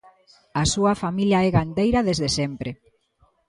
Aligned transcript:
A 0.61 0.63
súa 0.73 0.93
familia 1.03 1.43
é 1.47 1.49
gandeira 1.57 2.05
desde 2.07 2.29
sempre. 2.39 2.69